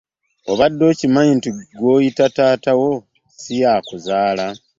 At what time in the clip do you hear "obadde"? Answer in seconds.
0.51-0.83